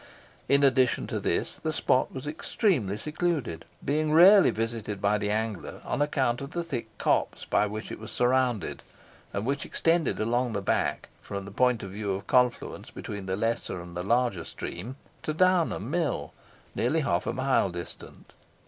[0.49, 5.79] In addition to this, the spot was extremely secluded, being rarely visited by the angler
[5.85, 8.81] on account of the thick copse by which it was surrounded
[9.31, 11.93] and which extended along the back, from the point of
[12.25, 16.33] confluence between the lesser and the larger stream, to Downham mill,
[16.73, 18.33] nearly half a mile distant.